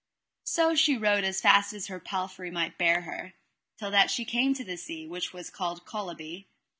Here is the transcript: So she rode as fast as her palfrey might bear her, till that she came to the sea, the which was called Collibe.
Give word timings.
So 0.45 0.73
she 0.73 0.97
rode 0.97 1.23
as 1.23 1.41
fast 1.41 1.73
as 1.73 1.85
her 1.85 1.99
palfrey 1.99 2.49
might 2.49 2.75
bear 2.79 3.01
her, 3.01 3.33
till 3.77 3.91
that 3.91 4.09
she 4.09 4.25
came 4.25 4.55
to 4.55 4.63
the 4.63 4.75
sea, 4.75 5.03
the 5.03 5.09
which 5.11 5.31
was 5.31 5.51
called 5.51 5.85
Collibe. 5.85 6.45